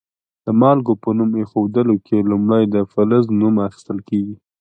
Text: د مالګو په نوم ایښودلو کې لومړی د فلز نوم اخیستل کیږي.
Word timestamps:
د 0.45 0.47
مالګو 0.61 0.93
په 1.03 1.09
نوم 1.17 1.31
ایښودلو 1.39 1.95
کې 2.05 2.27
لومړی 2.31 2.63
د 2.69 2.75
فلز 2.91 3.25
نوم 3.39 3.55
اخیستل 3.67 3.97
کیږي. 4.09 4.35